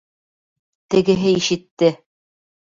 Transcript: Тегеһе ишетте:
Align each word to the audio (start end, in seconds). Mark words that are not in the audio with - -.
Тегеһе 0.95 1.35
ишетте: 1.43 1.93